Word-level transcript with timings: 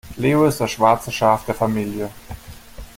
Leo 0.17 0.47
ist 0.47 0.59
das 0.59 0.71
schwarze 0.71 1.11
Schaf 1.11 1.45
der 1.45 1.53
Familie. 1.53 2.09